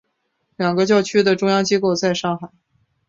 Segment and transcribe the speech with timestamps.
[0.55, 2.49] 两个教区的中央机构在上海。